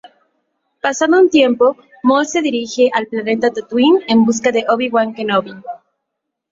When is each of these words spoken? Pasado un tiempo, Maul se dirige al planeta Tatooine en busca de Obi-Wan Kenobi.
Pasado 0.81 1.19
un 1.21 1.29
tiempo, 1.29 1.77
Maul 2.01 2.25
se 2.25 2.41
dirige 2.41 2.89
al 2.91 3.05
planeta 3.05 3.51
Tatooine 3.51 4.03
en 4.07 4.25
busca 4.25 4.51
de 4.51 4.65
Obi-Wan 4.67 5.13
Kenobi. 5.13 5.53